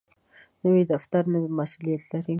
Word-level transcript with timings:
نوی 0.63 0.83
دفتر 0.93 1.23
نوی 1.33 1.49
مسؤولیت 1.59 2.01
لري 2.09 2.21